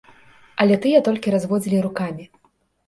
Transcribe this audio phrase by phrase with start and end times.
[0.65, 2.23] Але тыя толькі разводзілі рукамі.